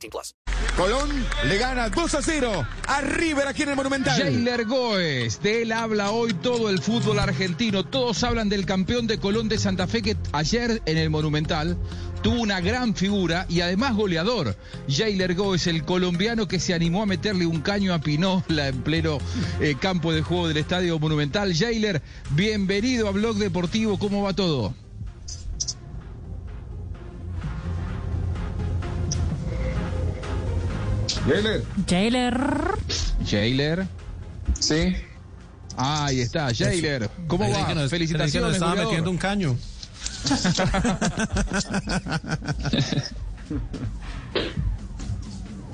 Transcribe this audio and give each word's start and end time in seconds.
18 0.00 0.10
plus. 0.10 0.34
Colón 0.76 1.10
le 1.46 1.58
gana 1.58 1.90
2 1.90 2.14
a 2.14 2.22
0 2.22 2.66
a 2.86 3.00
River 3.02 3.48
aquí 3.48 3.62
en 3.62 3.70
el 3.70 3.76
Monumental. 3.76 4.18
Jailer 4.18 4.64
Goes, 4.64 5.40
de 5.42 5.62
él 5.62 5.72
habla 5.72 6.10
hoy 6.10 6.32
todo 6.32 6.70
el 6.70 6.80
fútbol 6.80 7.18
argentino. 7.18 7.84
Todos 7.84 8.22
hablan 8.24 8.48
del 8.48 8.66
campeón 8.66 9.06
de 9.06 9.18
Colón 9.18 9.48
de 9.48 9.58
Santa 9.58 9.86
Fe 9.86 10.02
que 10.02 10.16
ayer 10.32 10.82
en 10.86 10.96
el 10.96 11.10
Monumental 11.10 11.76
tuvo 12.22 12.40
una 12.40 12.60
gran 12.60 12.94
figura 12.94 13.46
y 13.48 13.60
además 13.60 13.94
goleador. 13.94 14.56
Jailer 14.88 15.34
Goes, 15.34 15.66
el 15.66 15.84
colombiano 15.84 16.48
que 16.48 16.60
se 16.60 16.74
animó 16.74 17.02
a 17.02 17.06
meterle 17.06 17.46
un 17.46 17.60
caño 17.60 17.92
a 17.92 18.00
Pinola 18.00 18.68
en 18.68 18.82
pleno 18.82 19.18
eh, 19.60 19.76
campo 19.78 20.12
de 20.12 20.22
juego 20.22 20.48
del 20.48 20.58
Estadio 20.58 20.98
Monumental. 20.98 21.54
Jailer, 21.54 22.00
bienvenido 22.30 23.08
a 23.08 23.12
Blog 23.12 23.36
Deportivo, 23.36 23.98
¿cómo 23.98 24.22
va 24.22 24.32
todo? 24.32 24.74
Jailer. 31.26 31.64
Jailer. 31.88 32.40
Jailer. 33.26 33.86
Sí. 34.58 34.94
Ahí 35.76 36.20
está, 36.20 36.52
Jailer. 36.54 37.10
¿Cómo 37.26 37.48
va? 37.50 37.66
que 37.68 37.74
nos- 37.74 37.90
Felicitaciones. 37.90 38.32
pensé 38.32 38.38
que 38.38 38.44
nos 38.44 38.54
estaba 38.54 38.70
goleador. 38.72 38.92
metiendo 38.92 39.10
un 39.10 39.18
caño. 39.18 39.56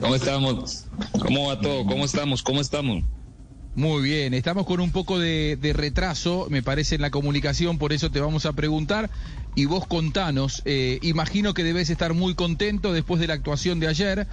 ¿Cómo 0.00 0.14
estamos? 0.14 0.84
¿Cómo 1.19 1.48
va 1.48 1.60
todo? 1.60 1.86
¿Cómo 1.86 2.05
estamos? 2.05 2.42
¿Cómo 2.42 2.60
estamos? 2.60 3.03
Muy 3.75 4.03
bien, 4.03 4.34
estamos 4.34 4.66
con 4.66 4.81
un 4.81 4.91
poco 4.91 5.19
de, 5.19 5.58
de 5.60 5.72
retraso, 5.75 6.47
me 6.48 6.62
parece, 6.62 6.94
en 6.94 7.03
la 7.03 7.10
comunicación, 7.10 7.77
por 7.77 7.92
eso 7.92 8.10
te 8.10 8.20
vamos 8.20 8.47
a 8.47 8.55
preguntar. 8.55 9.10
Y 9.56 9.64
vos 9.64 9.86
contanos, 9.86 10.60
eh, 10.66 10.98
imagino 11.00 11.54
que 11.54 11.64
debes 11.64 11.88
estar 11.88 12.12
muy 12.12 12.34
contento 12.34 12.92
después 12.92 13.20
de 13.20 13.26
la 13.26 13.34
actuación 13.34 13.80
de 13.80 13.88
ayer 13.88 14.26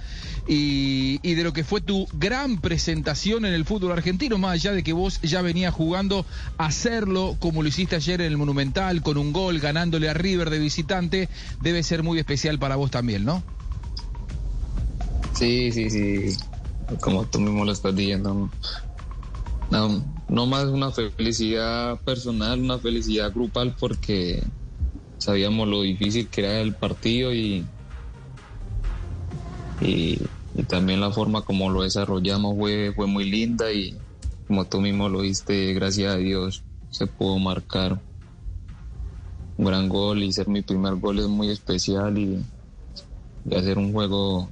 y, 0.46 1.18
y 1.22 1.34
de 1.34 1.42
lo 1.42 1.54
que 1.54 1.64
fue 1.64 1.80
tu 1.80 2.06
gran 2.12 2.60
presentación 2.60 3.46
en 3.46 3.54
el 3.54 3.64
fútbol 3.64 3.92
argentino, 3.92 4.36
más 4.36 4.52
allá 4.52 4.72
de 4.72 4.82
que 4.82 4.92
vos 4.92 5.22
ya 5.22 5.40
venías 5.40 5.72
jugando, 5.72 6.26
hacerlo 6.58 7.36
como 7.40 7.62
lo 7.62 7.68
hiciste 7.68 7.96
ayer 7.96 8.20
en 8.20 8.32
el 8.32 8.36
Monumental, 8.36 9.02
con 9.02 9.16
un 9.16 9.32
gol, 9.32 9.60
ganándole 9.60 10.10
a 10.10 10.14
River 10.14 10.50
de 10.50 10.58
visitante, 10.58 11.30
debe 11.62 11.82
ser 11.82 12.02
muy 12.02 12.18
especial 12.18 12.58
para 12.58 12.76
vos 12.76 12.90
también, 12.90 13.24
¿no? 13.24 13.42
Sí, 15.34 15.72
sí, 15.72 15.88
sí. 15.88 16.36
Como 17.00 17.24
tú 17.24 17.40
mismo 17.40 17.64
lo 17.64 17.72
estás 17.72 17.96
diciendo. 17.96 18.50
No, 19.70 20.04
no 20.28 20.46
más 20.46 20.66
una 20.66 20.90
felicidad 20.90 21.98
personal, 22.02 22.60
una 22.60 22.78
felicidad 22.78 23.32
grupal 23.32 23.74
porque 23.78 24.42
sabíamos 25.24 25.66
lo 25.66 25.80
difícil 25.80 26.28
que 26.28 26.42
era 26.42 26.60
el 26.60 26.74
partido 26.74 27.32
y, 27.32 27.64
y, 29.80 30.18
también 30.68 31.00
la 31.00 31.10
forma 31.10 31.42
como 31.42 31.70
lo 31.70 31.82
desarrollamos 31.82 32.56
fue, 32.58 32.92
fue 32.94 33.06
muy 33.06 33.24
linda 33.24 33.72
y 33.72 33.96
como 34.46 34.66
tú 34.66 34.82
mismo 34.82 35.08
lo 35.08 35.20
viste, 35.20 35.72
gracias 35.72 36.14
a 36.14 36.18
Dios 36.18 36.62
se 36.90 37.06
pudo 37.06 37.38
marcar 37.38 38.00
un 39.56 39.64
gran 39.64 39.88
gol 39.88 40.22
y 40.22 40.32
ser 40.32 40.48
mi 40.48 40.60
primer 40.60 40.96
gol 40.96 41.18
es 41.18 41.26
muy 41.26 41.48
especial 41.48 42.18
y, 42.18 42.44
y 43.46 43.54
hacer 43.54 43.78
un 43.78 43.92
juego 43.92 44.50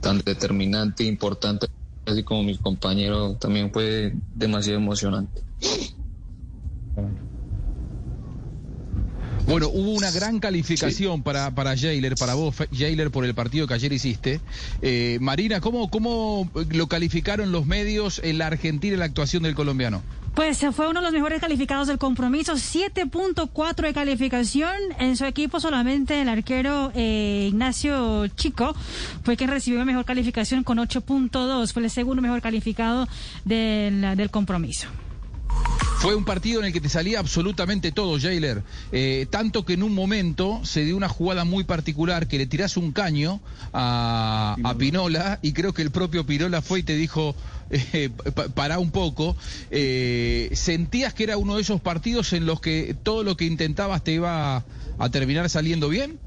tan 0.00 0.18
determinante 0.18 1.04
e 1.04 1.06
importante 1.06 1.66
así 2.04 2.22
como 2.22 2.42
mis 2.42 2.58
compañeros 2.58 3.38
también 3.38 3.72
fue 3.72 4.12
demasiado 4.34 4.78
emocionante. 4.78 5.42
Bueno, 9.46 9.68
hubo 9.68 9.90
una 9.90 10.10
gran 10.10 10.40
calificación 10.40 11.22
para, 11.22 11.50
para 11.54 11.76
Jailer, 11.76 12.14
para 12.14 12.34
vos, 12.34 12.56
Jailer, 12.72 13.10
por 13.10 13.24
el 13.24 13.34
partido 13.34 13.66
que 13.66 13.74
ayer 13.74 13.92
hiciste. 13.92 14.40
Eh, 14.80 15.18
Marina, 15.20 15.60
¿cómo, 15.60 15.90
¿cómo 15.90 16.50
lo 16.70 16.86
calificaron 16.86 17.52
los 17.52 17.66
medios 17.66 18.20
en 18.24 18.38
la 18.38 18.46
Argentina 18.46 18.96
la 18.96 19.04
actuación 19.04 19.42
del 19.42 19.54
colombiano? 19.54 20.02
Pues 20.34 20.64
fue 20.72 20.88
uno 20.88 21.00
de 21.00 21.04
los 21.04 21.12
mejores 21.12 21.40
calificados 21.40 21.86
del 21.86 21.98
compromiso, 21.98 22.54
7.4 22.54 23.82
de 23.82 23.94
calificación. 23.94 24.74
En 24.98 25.16
su 25.16 25.26
equipo 25.26 25.60
solamente 25.60 26.22
el 26.22 26.28
arquero 26.28 26.90
eh, 26.94 27.46
Ignacio 27.50 28.26
Chico 28.28 28.74
fue 29.22 29.36
quien 29.36 29.50
recibió 29.50 29.78
la 29.78 29.84
mejor 29.84 30.04
calificación 30.04 30.64
con 30.64 30.78
8.2. 30.78 31.72
Fue 31.72 31.84
el 31.84 31.90
segundo 31.90 32.20
mejor 32.20 32.40
calificado 32.40 33.06
del, 33.44 34.16
del 34.16 34.30
compromiso. 34.30 34.88
Fue 36.04 36.14
un 36.16 36.24
partido 36.26 36.60
en 36.60 36.66
el 36.66 36.72
que 36.74 36.82
te 36.82 36.90
salía 36.90 37.18
absolutamente 37.18 37.90
todo, 37.90 38.18
Jailer. 38.20 38.62
Eh, 38.92 39.26
tanto 39.30 39.64
que 39.64 39.72
en 39.72 39.82
un 39.82 39.94
momento 39.94 40.60
se 40.64 40.84
dio 40.84 40.96
una 40.98 41.08
jugada 41.08 41.44
muy 41.44 41.64
particular 41.64 42.26
que 42.26 42.36
le 42.36 42.46
tirás 42.46 42.76
un 42.76 42.92
caño 42.92 43.40
a, 43.72 44.54
a 44.62 44.74
Pinola 44.74 45.38
y 45.40 45.52
creo 45.54 45.72
que 45.72 45.80
el 45.80 45.90
propio 45.90 46.26
Pinola 46.26 46.60
fue 46.60 46.80
y 46.80 46.82
te 46.82 46.94
dijo, 46.94 47.34
eh, 47.70 48.10
pa- 48.34 48.48
pará 48.50 48.78
un 48.78 48.90
poco. 48.90 49.34
Eh, 49.70 50.50
¿Sentías 50.52 51.14
que 51.14 51.24
era 51.24 51.38
uno 51.38 51.56
de 51.56 51.62
esos 51.62 51.80
partidos 51.80 52.34
en 52.34 52.44
los 52.44 52.60
que 52.60 52.94
todo 53.02 53.24
lo 53.24 53.36
que 53.38 53.46
intentabas 53.46 54.04
te 54.04 54.12
iba 54.12 54.56
a, 54.58 54.64
a 54.98 55.08
terminar 55.08 55.48
saliendo 55.48 55.88
bien? 55.88 56.18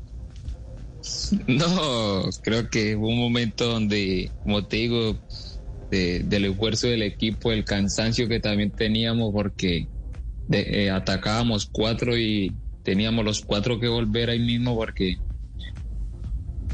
No, 1.47 2.23
creo 2.41 2.67
que 2.69 2.95
fue 2.97 3.07
un 3.07 3.19
momento 3.19 3.65
donde, 3.67 4.31
como 4.43 4.65
te 4.65 4.77
digo, 4.77 5.17
de- 5.89 6.21
del 6.25 6.45
esfuerzo 6.45 6.87
del 6.87 7.03
equipo, 7.03 7.51
el 7.51 7.65
cansancio 7.65 8.27
que 8.27 8.39
también 8.39 8.71
teníamos 8.71 9.31
porque 9.33 9.89
eh, 10.51 10.89
atacábamos 10.91 11.69
cuatro 11.71 12.17
y 12.17 12.59
teníamos 12.83 13.25
los 13.25 13.43
cuatro 13.45 13.79
que 13.79 13.87
volver 13.87 14.29
ahí 14.29 14.39
mismo 14.39 14.75
porque 14.75 15.21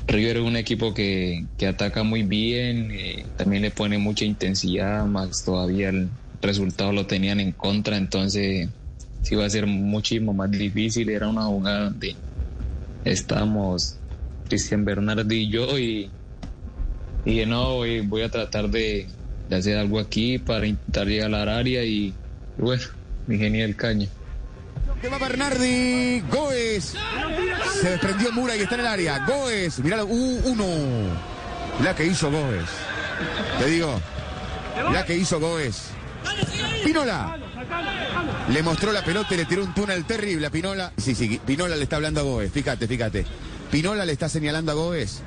River 0.07 0.37
es 0.37 0.43
un 0.43 0.57
equipo 0.57 0.93
que, 0.93 1.47
que 1.57 1.67
ataca 1.67 2.03
muy 2.03 2.23
bien, 2.23 2.91
eh, 2.91 3.31
también 3.35 3.61
le 3.63 3.71
pone 3.71 3.97
mucha 3.97 4.25
intensidad, 4.25 5.05
más 5.05 5.43
todavía 5.43 5.89
el 5.89 6.11
resultado 6.41 6.91
lo 6.91 7.07
tenían 7.07 7.39
en 7.39 7.53
contra, 7.53 7.97
entonces 7.97 8.69
sí 9.21 9.35
iba 9.35 9.45
a 9.45 9.49
ser 9.49 9.65
muchísimo 9.65 10.33
más 10.33 10.51
difícil, 10.51 11.09
era 11.09 11.29
una 11.29 11.43
jugada 11.45 11.85
donde 11.85 12.19
estábamos 13.03 14.01
Cristian 14.43 14.85
Bernardi 14.85 15.35
y 15.43 15.51
yo 15.51 15.79
y, 15.79 16.15
y 17.25 17.45
no, 17.45 17.77
voy, 17.77 18.21
a 18.21 18.29
tratar 18.29 18.69
de, 18.69 19.07
hacer 19.51 19.77
algo 19.77 19.99
aquí 19.99 20.39
para 20.39 20.65
intentar 20.65 21.07
llegar 21.07 21.33
al 21.33 21.49
área 21.49 21.83
y, 21.83 22.13
bueno, 22.57 22.83
me 23.27 23.35
ingenié 23.35 23.63
el 23.63 23.75
caño. 23.75 24.07
Que 25.01 25.09
va 25.09 25.17
Bernardi. 25.17 26.21
Goes. 26.31 26.95
Se 27.81 27.89
desprendió 27.89 28.31
Mura 28.31 28.55
y 28.55 28.61
está 28.61 28.75
en 28.75 28.81
el 28.81 28.87
área. 28.87 29.25
Goes. 29.25 29.79
Mirá, 29.79 30.03
uh, 30.03 30.41
uno. 30.45 30.65
Mirá 31.79 31.93
que 31.93 32.05
hizo 32.05 32.31
Goes. 32.31 32.69
Te 33.59 33.65
digo. 33.65 33.99
Mirá 34.87 35.05
que 35.05 35.17
hizo 35.17 35.41
Goes. 35.41 35.89
Pinola. 36.85 37.37
Le 38.49 38.63
mostró 38.63 38.93
la 38.93 39.03
pelota 39.03 39.33
y 39.33 39.37
le 39.37 39.45
tiró 39.45 39.63
un 39.63 39.73
túnel 39.73 40.05
terrible 40.05 40.47
a 40.47 40.49
Pinola. 40.49 40.93
Sí, 40.97 41.15
sí, 41.15 41.39
Pinola 41.45 41.75
le 41.75 41.83
está 41.83 41.97
hablando 41.97 42.21
a 42.21 42.23
Goes. 42.23 42.51
Fíjate, 42.51 42.87
fíjate. 42.87 43.25
Pinola 43.73 44.05
le 44.05 44.11
está 44.13 44.29
señalando 44.29 44.71
a 44.71 44.75
Goes. 44.75 45.21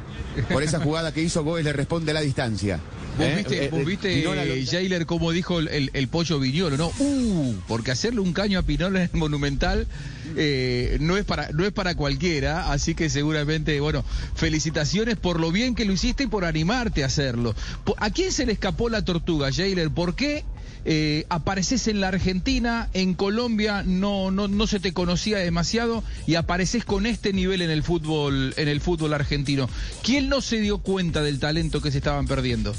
Por 0.53 0.63
esa 0.63 0.79
jugada 0.79 1.13
que 1.13 1.21
hizo 1.21 1.43
Goes 1.43 1.65
le 1.65 1.73
responde 1.73 2.13
a 2.13 2.15
la 2.15 2.21
distancia. 2.21 2.79
Vos 3.19 3.27
¿Eh? 3.27 3.35
viste, 3.39 3.65
Eh, 3.65 3.69
vos 3.71 3.81
eh, 3.81 3.85
viste 3.85 4.15
Pinola 4.15 4.45
lo- 4.45 4.55
eh, 4.55 4.65
Jailer, 4.65 5.05
como 5.05 5.33
dijo 5.33 5.59
el, 5.59 5.67
el- 5.69 5.91
el 5.95 6.07
pollo 6.09 6.39
Viñolo, 6.39 6.77
¿no? 6.77 6.93
Uh, 7.01 7.55
porque 7.67 7.91
hacerle 7.91 8.21
un 8.21 8.33
caño 8.33 8.59
a 8.61 8.63
Pinola 8.63 9.03
en 9.03 9.11
el 9.13 9.19
Monumental 9.19 9.89
eh, 10.39 10.99
no, 11.01 11.17
es 11.17 11.25
para, 11.25 11.51
no 11.53 11.65
es 11.65 11.73
para 11.73 11.95
cualquiera, 11.95 12.71
así 12.71 12.95
que 12.95 13.09
seguramente, 13.09 13.81
bueno, 13.81 14.05
felicitaciones 14.35 15.17
por 15.17 15.41
lo 15.41 15.51
bien 15.51 15.75
que 15.75 15.87
lo 15.87 15.95
hiciste 15.95 16.25
y 16.25 16.27
por 16.27 16.45
animarte 16.45 17.03
a 17.03 17.07
hacerlo. 17.07 17.55
¿A 17.97 18.11
quién 18.11 18.33
se 18.33 18.45
le 18.45 18.53
escapó 18.53 18.91
la 18.91 19.03
tortuga, 19.03 19.51
Jailer? 19.51 19.91
¿Por 19.91 20.15
qué 20.15 20.45
eh, 20.85 21.25
apareces 21.31 21.89
en 21.89 22.01
la 22.01 22.09
Argentina, 22.09 22.91
en 22.93 23.15
Colombia 23.15 23.83
no, 23.83 24.31
no, 24.31 24.47
no 24.47 24.67
se 24.67 24.79
te 24.79 24.93
conocía 24.93 25.39
demasiado 25.39 26.05
y 26.27 26.35
apareces 26.35 26.85
con 26.85 27.07
este 27.07 27.33
nivel 27.33 27.63
en 27.63 27.71
el 27.71 27.83
fútbol, 27.83 28.53
en 28.59 28.69
el 28.69 28.83
fútbol 28.83 29.15
argentino? 29.15 29.71
¿Quién 30.03 30.29
no 30.29 30.43
se 30.43 30.61
dio 30.61 30.79
cuenta 30.79 31.23
del 31.23 31.41
talento 31.41 31.81
que 31.81 31.91
se 31.91 31.99
estaban 31.99 32.27
perdiendo? 32.27 32.75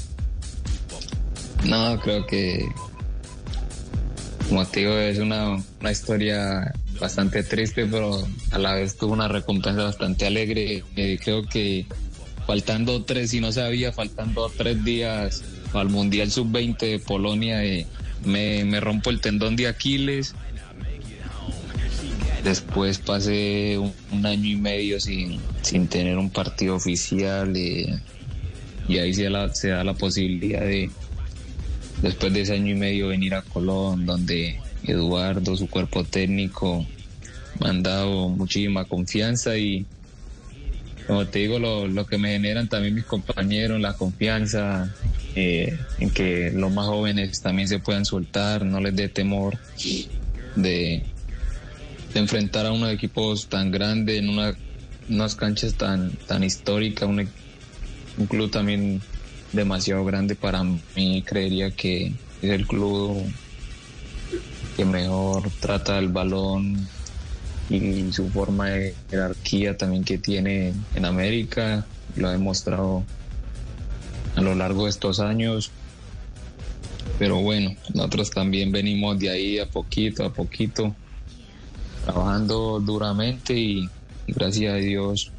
No, 1.64 1.98
creo 2.00 2.24
que, 2.24 2.68
como 4.48 4.64
te 4.64 4.80
digo, 4.80 4.92
es 4.92 5.18
una, 5.18 5.60
una 5.80 5.90
historia 5.90 6.72
bastante 6.98 7.42
triste, 7.42 7.86
pero 7.86 8.26
a 8.50 8.58
la 8.58 8.74
vez 8.74 8.96
tuvo 8.96 9.12
una 9.12 9.28
recompensa 9.28 9.84
bastante 9.84 10.26
alegre. 10.26 10.84
Eh, 10.96 11.18
creo 11.22 11.46
que 11.46 11.86
faltando 12.46 13.04
tres, 13.04 13.30
si 13.30 13.40
no 13.40 13.52
sabía, 13.52 13.92
faltando 13.92 14.50
tres 14.56 14.84
días 14.84 15.42
al 15.72 15.88
Mundial 15.88 16.30
Sub-20 16.30 16.78
de 16.78 16.98
Polonia, 16.98 17.64
eh, 17.64 17.86
me, 18.24 18.64
me 18.64 18.80
rompo 18.80 19.10
el 19.10 19.20
tendón 19.20 19.56
de 19.56 19.68
Aquiles. 19.68 20.34
Después 22.44 22.98
pasé 22.98 23.78
un, 23.78 24.24
año 24.24 24.48
y 24.48 24.56
medio 24.56 25.00
sin, 25.00 25.40
sin 25.62 25.88
tener 25.88 26.16
un 26.16 26.30
partido 26.30 26.76
oficial 26.76 27.52
eh, 27.56 27.98
y 28.88 28.98
ahí 28.98 29.12
se 29.12 29.28
la, 29.28 29.52
se 29.52 29.68
da 29.68 29.84
la 29.84 29.94
posibilidad 29.94 30.60
de, 30.60 30.90
después 32.00 32.32
de 32.32 32.42
ese 32.42 32.54
año 32.54 32.72
y 32.72 32.78
medio, 32.78 33.08
venir 33.08 33.34
a 33.34 33.42
Colón, 33.42 34.06
donde 34.06 34.60
Eduardo, 34.84 35.56
su 35.56 35.68
cuerpo 35.68 36.04
técnico, 36.04 36.86
me 37.60 37.68
han 37.68 37.82
dado 37.82 38.28
muchísima 38.28 38.84
confianza 38.84 39.56
y 39.56 39.86
como 41.06 41.26
te 41.26 41.38
digo, 41.38 41.58
lo, 41.58 41.88
lo 41.88 42.04
que 42.06 42.18
me 42.18 42.32
generan 42.32 42.68
también 42.68 42.94
mis 42.94 43.06
compañeros, 43.06 43.80
la 43.80 43.94
confianza 43.94 44.94
eh, 45.34 45.78
en 46.00 46.10
que 46.10 46.50
los 46.54 46.70
más 46.70 46.86
jóvenes 46.86 47.40
también 47.40 47.66
se 47.66 47.78
puedan 47.78 48.04
soltar, 48.04 48.66
no 48.66 48.78
les 48.78 48.94
dé 48.94 49.08
temor 49.08 49.56
de, 50.54 51.02
enfrentar 52.14 52.66
a 52.66 52.72
unos 52.72 52.92
equipos 52.92 53.48
tan 53.48 53.70
grandes 53.70 54.18
en 54.18 54.28
una, 54.28 54.54
unas 55.08 55.34
canchas 55.34 55.74
tan, 55.76 56.12
tan 56.26 56.44
históricas, 56.44 57.08
un, 57.08 57.26
un 58.18 58.26
club 58.26 58.50
también 58.50 59.00
demasiado 59.52 60.04
grande 60.04 60.34
para 60.34 60.62
mí, 60.62 61.22
creería 61.24 61.70
que 61.70 62.12
es 62.42 62.50
el 62.50 62.66
club 62.66 63.24
que 64.78 64.84
mejor 64.84 65.50
trata 65.58 65.98
el 65.98 66.06
balón 66.06 66.86
y 67.68 68.12
su 68.12 68.28
forma 68.28 68.66
de 68.66 68.94
jerarquía 69.10 69.76
también 69.76 70.04
que 70.04 70.18
tiene 70.18 70.72
en 70.94 71.04
América, 71.04 71.84
lo 72.14 72.28
ha 72.28 72.30
demostrado 72.30 73.02
a 74.36 74.40
lo 74.40 74.54
largo 74.54 74.84
de 74.84 74.90
estos 74.90 75.18
años. 75.18 75.72
Pero 77.18 77.42
bueno, 77.42 77.74
nosotros 77.92 78.30
también 78.30 78.70
venimos 78.70 79.18
de 79.18 79.30
ahí 79.30 79.58
a 79.58 79.66
poquito, 79.66 80.24
a 80.24 80.32
poquito, 80.32 80.94
trabajando 82.04 82.78
duramente 82.78 83.54
y, 83.54 83.90
gracias 84.28 84.74
a 84.74 84.76
Dios 84.76 85.32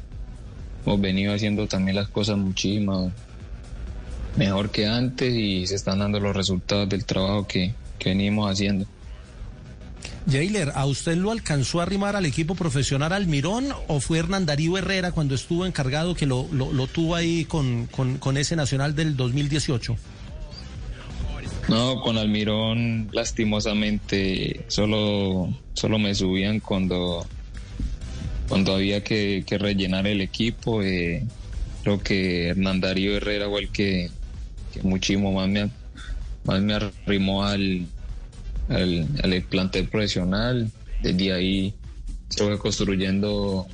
hemos 0.84 1.00
venido 1.00 1.32
haciendo 1.32 1.66
también 1.66 1.96
las 1.96 2.08
cosas 2.08 2.36
muchísimo 2.36 3.10
mejor 4.36 4.68
que 4.70 4.86
antes 4.86 5.32
y 5.34 5.66
se 5.66 5.76
están 5.76 6.00
dando 6.00 6.20
los 6.20 6.36
resultados 6.36 6.90
del 6.90 7.06
trabajo 7.06 7.46
que, 7.46 7.72
que 7.98 8.10
venimos 8.10 8.50
haciendo. 8.50 8.86
Jailer, 10.30 10.72
¿a 10.74 10.86
usted 10.86 11.16
lo 11.16 11.30
alcanzó 11.30 11.80
a 11.80 11.82
arrimar 11.82 12.14
al 12.14 12.24
equipo 12.24 12.54
profesional 12.54 13.12
Almirón 13.12 13.68
o 13.88 14.00
fue 14.00 14.18
Hernán 14.18 14.46
Darío 14.46 14.78
Herrera 14.78 15.12
cuando 15.12 15.34
estuvo 15.34 15.66
encargado 15.66 16.14
que 16.14 16.26
lo, 16.26 16.46
lo, 16.52 16.86
tuvo 16.86 17.16
ahí 17.16 17.44
con, 17.44 17.86
con, 17.86 18.36
ese 18.36 18.54
Nacional 18.54 18.94
del 18.94 19.16
2018? 19.16 19.96
No, 21.68 22.00
con 22.00 22.16
Almirón 22.16 23.08
lastimosamente 23.12 24.64
solo, 24.68 25.52
solo 25.74 25.98
me 25.98 26.14
subían 26.14 26.60
cuando, 26.60 27.26
cuando 28.48 28.74
había 28.74 29.02
que, 29.02 29.44
que 29.46 29.58
rellenar 29.58 30.06
el 30.06 30.20
equipo. 30.20 30.82
Eh, 30.82 31.24
creo 31.82 32.00
que 32.00 32.48
Hernán 32.48 32.80
Darío 32.80 33.16
Herrera 33.16 33.48
fue 33.48 33.62
el 33.62 33.68
que, 33.70 34.10
que 34.72 34.82
muchísimo 34.82 35.32
más 35.32 35.48
me, 35.48 35.70
más 36.44 36.62
me 36.62 36.74
arrimó 36.74 37.44
al, 37.44 37.86
al, 38.70 39.06
al 39.22 39.42
plantel 39.42 39.88
profesional. 39.88 40.70
Desde 41.02 41.32
ahí 41.32 41.74
estuve 42.28 42.58
construyendo 42.58 43.66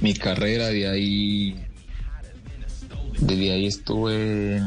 mi 0.00 0.14
carrera, 0.14 0.68
de 0.68 0.88
ahí, 0.88 1.54
desde 3.20 3.52
ahí 3.52 3.66
estuve, 3.66 4.60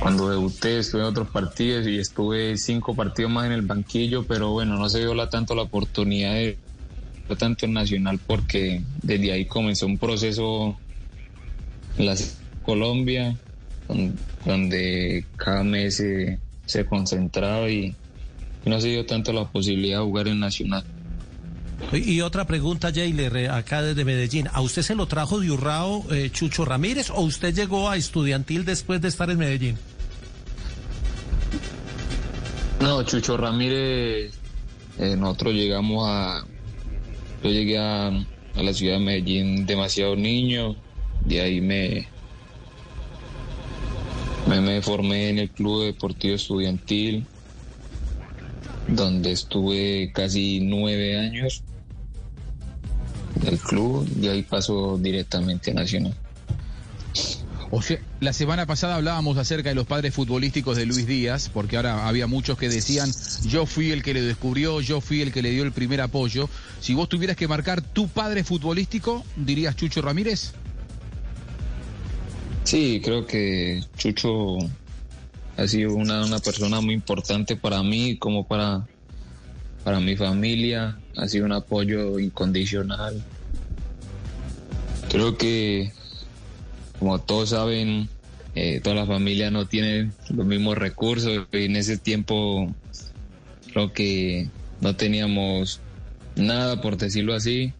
cuando 0.00 0.30
debuté 0.30 0.78
estuve 0.78 1.02
en 1.02 1.08
otros 1.08 1.28
partidos 1.28 1.86
y 1.86 1.98
estuve 1.98 2.56
cinco 2.56 2.94
partidos 2.94 3.30
más 3.30 3.46
en 3.46 3.52
el 3.52 3.62
banquillo, 3.62 4.24
pero 4.24 4.50
bueno, 4.50 4.76
no 4.78 4.88
se 4.88 5.00
dio 5.00 5.14
la, 5.14 5.28
tanto 5.28 5.54
la 5.54 5.62
oportunidad 5.62 6.34
de 6.34 6.56
tanto 7.38 7.64
en 7.64 7.72
Nacional 7.72 8.20
porque 8.26 8.82
desde 9.02 9.32
ahí 9.32 9.46
comenzó 9.46 9.86
un 9.86 9.96
proceso 9.96 10.76
en 11.96 12.06
la 12.06 12.14
Colombia 12.62 13.38
donde 14.44 15.24
cada 15.36 15.62
mes 15.64 15.96
se, 15.96 16.38
se 16.66 16.86
concentraba 16.86 17.68
y, 17.70 17.94
no 18.64 18.80
se 18.80 18.88
dio 18.88 19.04
tanto 19.04 19.32
la 19.32 19.44
posibilidad 19.50 19.98
de 19.98 20.04
jugar 20.04 20.28
en 20.28 20.38
Nacional. 20.38 20.84
Y 21.92 22.20
otra 22.20 22.46
pregunta, 22.46 22.92
Jailer, 22.94 23.50
acá 23.50 23.82
desde 23.82 24.04
Medellín. 24.04 24.48
¿A 24.52 24.60
usted 24.60 24.82
se 24.82 24.94
lo 24.94 25.06
trajo 25.06 25.40
de 25.40 25.50
Urrao 25.50 26.04
eh, 26.12 26.30
Chucho 26.30 26.64
Ramírez 26.64 27.10
o 27.10 27.22
usted 27.22 27.52
llegó 27.52 27.90
a 27.90 27.96
estudiantil 27.96 28.64
después 28.64 29.00
de 29.00 29.08
estar 29.08 29.28
en 29.30 29.38
Medellín? 29.38 29.76
No, 32.80 33.02
Chucho 33.02 33.36
Ramírez, 33.36 34.32
eh, 34.98 35.16
nosotros 35.16 35.54
llegamos 35.54 36.04
a... 36.08 36.44
Yo 37.42 37.50
llegué 37.50 37.78
a, 37.78 38.06
a 38.08 38.62
la 38.62 38.72
ciudad 38.72 38.98
de 38.98 39.04
Medellín 39.04 39.66
demasiado 39.66 40.14
niño, 40.14 40.76
de 41.24 41.40
ahí 41.40 41.60
me, 41.60 42.08
me, 44.60 44.82
formé 44.82 45.30
en 45.30 45.38
el 45.38 45.50
Club 45.50 45.84
Deportivo 45.84 46.34
Estudiantil, 46.34 47.26
donde 48.88 49.32
estuve 49.32 50.10
casi 50.12 50.60
nueve 50.60 51.18
años 51.18 51.62
del 53.40 53.58
club 53.58 54.08
y 54.20 54.28
ahí 54.28 54.42
paso 54.42 54.98
directamente 54.98 55.70
a 55.70 55.74
Nacional. 55.74 56.14
O 57.74 57.80
sea, 57.80 57.98
la 58.20 58.34
semana 58.34 58.66
pasada 58.66 58.96
hablábamos 58.96 59.38
acerca 59.38 59.70
de 59.70 59.74
los 59.74 59.86
padres 59.86 60.12
futbolísticos 60.12 60.76
de 60.76 60.84
Luis 60.84 61.06
Díaz, 61.06 61.48
porque 61.48 61.76
ahora 61.76 62.06
había 62.06 62.26
muchos 62.26 62.58
que 62.58 62.68
decían, 62.68 63.10
yo 63.46 63.64
fui 63.64 63.92
el 63.92 64.02
que 64.02 64.12
le 64.12 64.20
descubrió, 64.20 64.82
yo 64.82 65.00
fui 65.00 65.22
el 65.22 65.32
que 65.32 65.40
le 65.40 65.50
dio 65.52 65.62
el 65.62 65.72
primer 65.72 66.02
apoyo. 66.02 66.50
Si 66.80 66.92
vos 66.92 67.08
tuvieras 67.08 67.34
que 67.34 67.48
marcar 67.48 67.80
tu 67.80 68.08
padre 68.08 68.44
futbolístico, 68.44 69.24
dirías 69.36 69.74
Chucho 69.74 70.02
Ramírez. 70.02 70.52
Sí, 72.64 73.00
creo 73.04 73.26
que 73.26 73.82
Chucho 73.96 74.58
ha 75.56 75.66
sido 75.66 75.94
una, 75.94 76.24
una 76.24 76.38
persona 76.38 76.80
muy 76.80 76.94
importante 76.94 77.56
para 77.56 77.82
mí, 77.82 78.16
como 78.16 78.46
para, 78.46 78.86
para 79.84 80.00
mi 80.00 80.16
familia. 80.16 80.98
Ha 81.16 81.28
sido 81.28 81.44
un 81.44 81.52
apoyo 81.52 82.18
incondicional. 82.18 83.22
Creo 85.10 85.36
que, 85.36 85.92
como 86.98 87.20
todos 87.20 87.50
saben, 87.50 88.08
eh, 88.54 88.80
todas 88.82 88.98
las 88.98 89.08
familias 89.08 89.52
no 89.52 89.66
tienen 89.66 90.12
los 90.30 90.46
mismos 90.46 90.78
recursos. 90.78 91.46
Y 91.52 91.64
en 91.64 91.76
ese 91.76 91.98
tiempo 91.98 92.72
creo 93.72 93.92
que 93.92 94.48
no 94.80 94.96
teníamos 94.96 95.80
nada, 96.36 96.80
por 96.80 96.96
decirlo 96.96 97.34
así. 97.34 97.72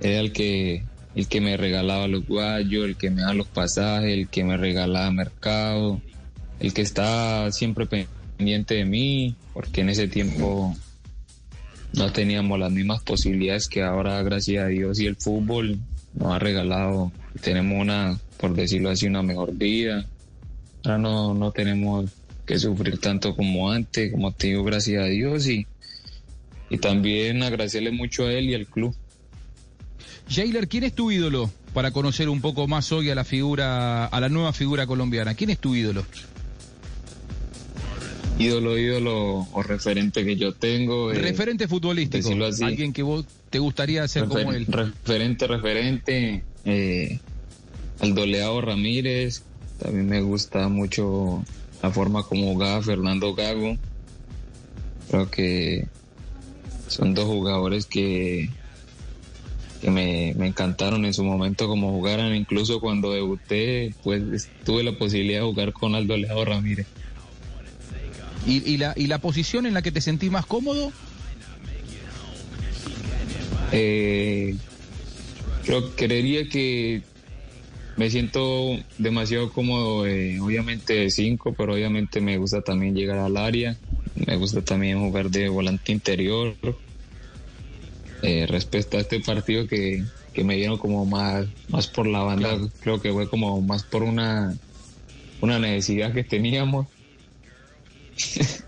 Era 0.00 0.20
el 0.20 0.32
que 0.32 0.84
el 1.14 1.28
que 1.28 1.40
me 1.40 1.56
regalaba 1.56 2.08
los 2.08 2.26
guayos, 2.26 2.84
el 2.84 2.96
que 2.96 3.10
me 3.10 3.22
daba 3.22 3.34
los 3.34 3.48
pasajes, 3.48 4.12
el 4.12 4.28
que 4.28 4.44
me 4.44 4.56
regalaba 4.56 5.10
mercado, 5.10 6.00
el 6.60 6.72
que 6.72 6.82
estaba 6.82 7.50
siempre 7.52 7.86
pendiente 7.86 8.74
de 8.74 8.84
mí, 8.84 9.36
porque 9.52 9.82
en 9.82 9.90
ese 9.90 10.08
tiempo 10.08 10.76
no 11.92 12.12
teníamos 12.12 12.58
las 12.58 12.72
mismas 12.72 13.02
posibilidades 13.02 13.68
que 13.68 13.82
ahora, 13.82 14.22
gracias 14.22 14.64
a 14.64 14.68
Dios 14.68 14.98
y 14.98 15.06
el 15.06 15.16
fútbol 15.16 15.78
nos 16.14 16.32
ha 16.32 16.38
regalado. 16.38 17.12
Tenemos 17.40 17.80
una, 17.80 18.18
por 18.38 18.54
decirlo 18.54 18.90
así, 18.90 19.06
una 19.06 19.22
mejor 19.22 19.54
vida. 19.54 20.06
Ahora 20.84 20.98
no, 20.98 21.34
no 21.34 21.52
tenemos 21.52 22.10
que 22.46 22.58
sufrir 22.58 22.98
tanto 22.98 23.34
como 23.36 23.70
antes, 23.70 24.12
como 24.12 24.32
te 24.32 24.48
digo, 24.48 24.64
gracias 24.64 25.02
a 25.02 25.06
Dios 25.06 25.46
y, 25.46 25.66
y 26.68 26.78
también 26.78 27.42
agradecerle 27.42 27.90
mucho 27.90 28.26
a 28.26 28.32
él 28.32 28.50
y 28.50 28.54
al 28.54 28.66
club. 28.66 28.94
Jailer, 30.28 30.68
¿quién 30.68 30.84
es 30.84 30.94
tu 30.94 31.10
ídolo? 31.10 31.50
Para 31.72 31.90
conocer 31.90 32.28
un 32.28 32.40
poco 32.40 32.68
más 32.68 32.92
hoy 32.92 33.10
a 33.10 33.14
la 33.14 33.24
figura, 33.24 34.06
a 34.06 34.20
la 34.20 34.28
nueva 34.28 34.52
figura 34.52 34.86
colombiana. 34.86 35.34
¿Quién 35.34 35.50
es 35.50 35.58
tu 35.58 35.74
ídolo? 35.74 36.04
Ídolo, 38.38 38.78
ídolo 38.78 39.46
o 39.52 39.62
referente 39.62 40.24
que 40.24 40.36
yo 40.36 40.52
tengo. 40.52 41.12
Eh, 41.12 41.18
referente 41.18 41.68
futbolístico. 41.68 42.44
Así. 42.44 42.64
Alguien 42.64 42.92
que 42.92 43.02
vos 43.02 43.24
te 43.50 43.58
gustaría 43.58 44.06
ser 44.08 44.24
Refer 44.24 44.44
como 44.44 44.52
él. 44.52 44.66
Referente, 44.66 45.46
referente. 45.46 46.44
Eh, 46.64 47.20
Aldoleado 48.00 48.60
Ramírez. 48.60 49.42
También 49.78 50.08
me 50.08 50.20
gusta 50.20 50.68
mucho 50.68 51.44
la 51.82 51.90
forma 51.90 52.22
como 52.24 52.52
jugaba 52.52 52.82
Fernando 52.82 53.34
Gago. 53.34 53.76
Creo 55.10 55.30
que 55.30 55.86
son 56.88 57.14
dos 57.14 57.26
jugadores 57.26 57.86
que 57.86 58.50
que 59.84 59.90
me, 59.90 60.34
me, 60.36 60.46
encantaron 60.46 61.04
en 61.04 61.12
su 61.12 61.22
momento 61.22 61.68
como 61.68 61.90
jugaran, 61.90 62.34
incluso 62.34 62.80
cuando 62.80 63.12
debuté, 63.12 63.94
pues 64.02 64.48
tuve 64.64 64.82
la 64.82 64.92
posibilidad 64.92 65.40
de 65.40 65.46
jugar 65.46 65.72
con 65.74 65.94
Aldo 65.94 66.16
Leao 66.16 66.44
Ramírez. 66.44 66.86
¿Y, 68.46 68.62
y, 68.68 68.78
la, 68.78 68.94
¿Y 68.96 69.08
la 69.08 69.18
posición 69.18 69.66
en 69.66 69.74
la 69.74 69.82
que 69.82 69.92
te 69.92 70.00
sentís 70.00 70.30
más 70.30 70.46
cómodo? 70.46 70.90
Eh, 73.72 74.56
Creo, 75.64 75.94
creería 75.96 76.46
que 76.48 77.02
me 77.96 78.10
siento 78.10 78.76
demasiado 78.98 79.50
cómodo, 79.50 80.06
eh, 80.06 80.38
obviamente 80.40 80.94
de 80.94 81.10
cinco, 81.10 81.54
pero 81.56 81.74
obviamente 81.74 82.20
me 82.20 82.36
gusta 82.36 82.60
también 82.60 82.94
llegar 82.94 83.18
al 83.18 83.36
área, 83.36 83.76
me 84.14 84.36
gusta 84.36 84.62
también 84.62 85.00
jugar 85.00 85.30
de 85.30 85.48
volante 85.48 85.92
interior. 85.92 86.54
Eh, 88.24 88.46
respecto 88.46 88.96
a 88.96 89.00
este 89.00 89.20
partido 89.20 89.66
que, 89.66 90.02
que 90.32 90.44
me 90.44 90.56
dieron 90.56 90.78
como 90.78 91.04
más, 91.04 91.46
más 91.68 91.86
por 91.86 92.06
la 92.06 92.20
banda, 92.20 92.58
creo 92.80 93.00
que 93.00 93.12
fue 93.12 93.28
como 93.28 93.60
más 93.60 93.84
por 93.84 94.02
una, 94.02 94.56
una 95.40 95.58
necesidad 95.58 96.12
que 96.12 96.24
teníamos. 96.24 96.86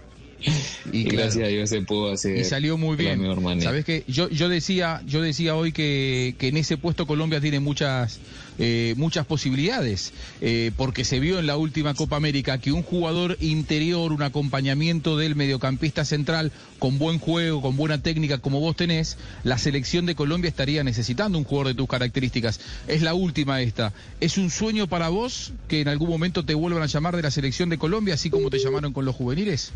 y, 0.92 1.04
gracias 1.04 1.44
a 1.44 1.48
Dios 1.48 1.70
se 1.70 1.82
pudo 1.82 2.12
hacer 2.12 2.36
y 2.36 2.44
salió 2.44 2.76
muy 2.76 2.96
bien. 2.96 3.20
sabes 3.60 3.84
que 3.84 4.04
yo 4.06 4.28
yo 4.28 4.48
decía 4.48 5.02
yo 5.06 5.22
decía 5.22 5.54
hoy 5.54 5.72
que, 5.72 6.34
que 6.38 6.48
en 6.48 6.56
ese 6.56 6.76
puesto 6.76 7.06
Colombia 7.06 7.40
tiene 7.40 7.60
muchas 7.60 8.20
eh, 8.58 8.94
muchas 8.96 9.26
posibilidades 9.26 10.12
eh, 10.40 10.72
porque 10.76 11.04
se 11.04 11.20
vio 11.20 11.38
en 11.38 11.46
la 11.46 11.56
última 11.56 11.94
Copa 11.94 12.16
América 12.16 12.58
que 12.58 12.72
un 12.72 12.82
jugador 12.82 13.36
interior 13.40 14.12
un 14.12 14.22
acompañamiento 14.22 15.16
del 15.16 15.36
mediocampista 15.36 16.04
central 16.04 16.52
con 16.78 16.98
buen 16.98 17.18
juego 17.18 17.62
con 17.62 17.76
buena 17.76 18.02
técnica 18.02 18.38
como 18.38 18.60
vos 18.60 18.76
tenés 18.76 19.18
la 19.44 19.58
selección 19.58 20.06
de 20.06 20.14
Colombia 20.14 20.48
estaría 20.48 20.84
necesitando 20.84 21.38
un 21.38 21.44
jugador 21.44 21.68
de 21.68 21.74
tus 21.74 21.88
características. 21.88 22.60
Es 22.88 23.02
la 23.02 23.14
última 23.14 23.60
esta. 23.60 23.92
Es 24.20 24.38
un 24.38 24.50
sueño 24.50 24.86
para 24.86 25.08
vos 25.08 25.52
que 25.68 25.80
en 25.80 25.88
algún 25.88 26.08
momento 26.08 26.44
te 26.44 26.54
vuelvan 26.54 26.82
a 26.82 26.86
llamar 26.86 27.16
de 27.16 27.22
la 27.22 27.30
selección 27.30 27.68
de 27.68 27.78
Colombia 27.78 28.14
así 28.14 28.30
como 28.30 28.50
te 28.50 28.58
llamaron 28.58 28.92
con 28.92 29.04
los 29.04 29.14
juveniles 29.14 29.72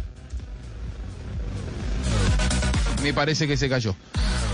me 3.02 3.14
parece 3.14 3.46
que 3.46 3.56
se 3.56 3.68
cayó. 3.68 3.94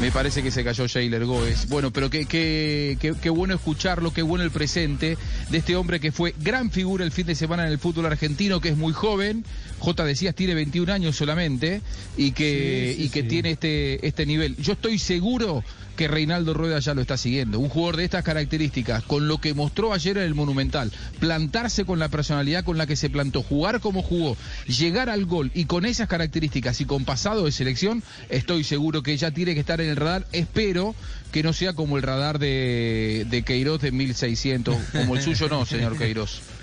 Me 0.00 0.10
parece 0.12 0.42
que 0.42 0.50
se 0.50 0.62
cayó 0.62 0.86
Jailer 0.86 1.24
Goes. 1.24 1.68
Bueno, 1.68 1.90
pero 1.90 2.10
qué, 2.10 2.26
qué, 2.26 2.98
qué, 3.00 3.14
qué 3.20 3.30
bueno 3.30 3.54
escucharlo, 3.54 4.12
qué 4.12 4.20
bueno 4.20 4.44
el 4.44 4.50
presente 4.50 5.16
de 5.50 5.58
este 5.58 5.74
hombre 5.74 6.00
que 6.00 6.12
fue 6.12 6.34
gran 6.38 6.70
figura 6.70 7.02
el 7.02 7.10
fin 7.12 7.26
de 7.26 7.34
semana 7.34 7.64
en 7.66 7.72
el 7.72 7.78
fútbol 7.78 8.04
argentino, 8.04 8.60
que 8.60 8.68
es 8.68 8.76
muy 8.76 8.92
joven. 8.92 9.44
J 9.78 10.04
decías, 10.04 10.34
tiene 10.34 10.54
21 10.54 10.92
años 10.92 11.16
solamente 11.16 11.80
y 12.16 12.32
que, 12.32 12.92
Sí, 12.94 13.00
sí, 13.00 13.06
y 13.06 13.08
que 13.08 13.22
sí. 13.22 13.28
tiene 13.28 13.50
este, 13.52 14.06
este 14.06 14.26
nivel. 14.26 14.56
Yo 14.58 14.74
estoy 14.74 14.98
seguro 14.98 15.64
que 15.96 16.08
Reinaldo 16.08 16.54
Rueda 16.54 16.78
ya 16.78 16.94
lo 16.94 17.00
está 17.00 17.16
siguiendo. 17.16 17.58
Un 17.58 17.68
jugador 17.68 17.96
de 17.96 18.04
estas 18.04 18.24
características, 18.24 19.02
con 19.02 19.28
lo 19.28 19.38
que 19.38 19.54
mostró 19.54 19.92
ayer 19.92 20.18
en 20.18 20.24
el 20.24 20.34
Monumental, 20.34 20.92
plantarse 21.18 21.84
con 21.84 21.98
la 21.98 22.08
personalidad 22.08 22.64
con 22.64 22.78
la 22.78 22.86
que 22.86 22.96
se 22.96 23.10
plantó, 23.10 23.42
jugar 23.42 23.80
como 23.80 24.02
jugó, 24.02 24.36
llegar 24.66 25.10
al 25.10 25.24
gol 25.24 25.50
y 25.54 25.64
con 25.64 25.84
esas 25.86 26.08
características 26.08 26.80
y 26.80 26.84
con 26.84 27.04
pasado 27.04 27.44
de 27.44 27.52
selección, 27.52 28.02
estoy 28.28 28.64
seguro 28.64 29.02
que 29.02 29.16
ya 29.16 29.30
tiene 29.30 29.54
que 29.54 29.60
estar 29.60 29.80
en 29.80 29.90
el 29.90 29.96
radar. 29.96 30.26
Espero 30.32 30.94
que 31.32 31.42
no 31.42 31.52
sea 31.52 31.72
como 31.72 31.96
el 31.96 32.02
radar 32.02 32.38
de, 32.38 33.26
de 33.28 33.42
Queiroz 33.42 33.80
de 33.80 33.92
1600, 33.92 34.76
como 34.92 35.16
el 35.16 35.22
suyo 35.22 35.48
no, 35.48 35.66
señor 35.66 35.98
Queiroz 35.98 36.40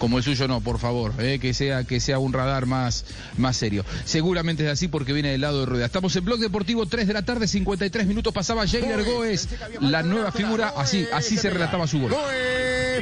como 0.00 0.18
el 0.18 0.24
suyo 0.24 0.48
no, 0.48 0.60
por 0.60 0.80
favor, 0.80 1.12
eh, 1.18 1.38
que 1.38 1.54
sea 1.54 1.84
que 1.84 2.00
sea 2.00 2.18
un 2.18 2.32
radar 2.32 2.66
más, 2.66 3.04
más 3.36 3.56
serio. 3.56 3.84
Seguramente 4.04 4.64
es 4.64 4.70
así 4.70 4.88
porque 4.88 5.12
viene 5.12 5.30
del 5.30 5.42
lado 5.42 5.60
de 5.60 5.66
Rueda. 5.66 5.86
Estamos 5.86 6.16
en 6.16 6.24
Blog 6.24 6.40
Deportivo, 6.40 6.86
3 6.86 7.06
de 7.06 7.12
la 7.12 7.22
tarde, 7.22 7.46
53 7.46 8.06
minutos 8.08 8.34
pasaba 8.34 8.66
Jailer 8.66 9.04
Goes, 9.04 9.48
la 9.80 10.02
nueva 10.02 10.32
figura, 10.32 10.72
así, 10.76 11.06
así 11.12 11.36
se 11.36 11.50
relataba 11.50 11.86
su 11.86 12.00
gol. 12.00 12.12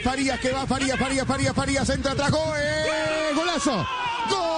Farías 0.02 0.38
que 0.40 0.50
va, 0.50 0.66
Farías, 0.66 0.98
Farías, 0.98 1.26
Farías, 1.26 1.54
Farías, 1.54 1.88
entra 1.88 2.12
atrás, 2.12 2.30
Goes, 2.30 3.36
golazo. 3.36 3.86
Gol. 4.28 4.57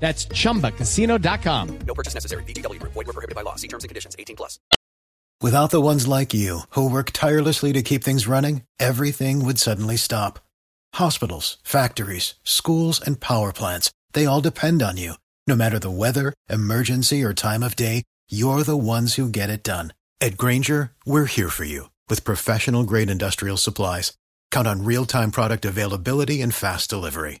That's 0.00 0.26
chumbacasino.com. 0.26 1.78
No 1.86 1.94
purchase 1.94 2.14
necessary. 2.14 2.44
VGW 2.44 2.78
Group. 2.80 2.92
Void 2.92 3.06
were 3.06 3.12
prohibited 3.14 3.34
by 3.34 3.42
law. 3.42 3.56
See 3.56 3.68
terms 3.68 3.84
and 3.84 3.88
conditions. 3.88 4.14
18 4.18 4.36
plus. 4.36 4.58
Without 5.40 5.70
the 5.70 5.80
ones 5.80 6.08
like 6.08 6.32
you, 6.32 6.60
who 6.70 6.88
work 6.88 7.10
tirelessly 7.10 7.72
to 7.74 7.82
keep 7.82 8.02
things 8.04 8.26
running, 8.26 8.62
everything 8.80 9.44
would 9.44 9.58
suddenly 9.58 9.96
stop. 9.96 10.38
Hospitals, 10.94 11.58
factories, 11.64 12.34
schools, 12.44 13.00
and 13.00 13.20
power 13.20 13.52
plants, 13.52 13.90
they 14.12 14.26
all 14.26 14.40
depend 14.40 14.80
on 14.80 14.96
you. 14.96 15.14
No 15.46 15.54
matter 15.54 15.78
the 15.78 15.90
weather, 15.90 16.32
emergency, 16.48 17.22
or 17.22 17.34
time 17.34 17.62
of 17.62 17.76
day, 17.76 18.04
you're 18.30 18.62
the 18.62 18.76
ones 18.76 19.16
who 19.16 19.28
get 19.28 19.50
it 19.50 19.62
done. 19.62 19.92
At 20.20 20.38
Granger, 20.38 20.92
we're 21.04 21.26
here 21.26 21.50
for 21.50 21.64
you 21.64 21.90
with 22.08 22.24
professional 22.24 22.84
grade 22.84 23.10
industrial 23.10 23.58
supplies. 23.58 24.16
Count 24.50 24.66
on 24.66 24.84
real 24.84 25.04
time 25.04 25.30
product 25.30 25.66
availability 25.66 26.40
and 26.40 26.54
fast 26.54 26.88
delivery. 26.88 27.40